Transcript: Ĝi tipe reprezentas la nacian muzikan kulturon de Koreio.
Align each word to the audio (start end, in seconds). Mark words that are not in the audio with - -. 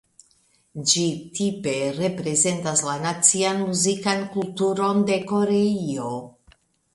Ĝi 0.91 1.01
tipe 1.39 1.73
reprezentas 1.97 2.81
la 2.87 2.95
nacian 3.03 3.61
muzikan 3.67 4.25
kulturon 4.33 5.05
de 5.11 5.21
Koreio. 5.35 6.11